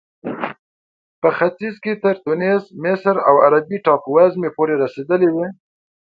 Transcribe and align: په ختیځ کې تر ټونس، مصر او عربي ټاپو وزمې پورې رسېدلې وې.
په 1.21 1.29
ختیځ 1.37 1.75
کې 1.83 1.93
تر 2.03 2.15
ټونس، 2.23 2.63
مصر 2.83 3.15
او 3.29 3.35
عربي 3.45 3.77
ټاپو 3.85 4.09
وزمې 4.15 4.49
پورې 4.57 4.73
رسېدلې 4.83 5.29
وې. 5.31 5.47